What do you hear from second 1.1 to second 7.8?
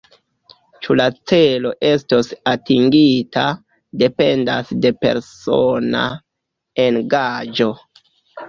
celo estos atingita, dependas de persona engaĝo.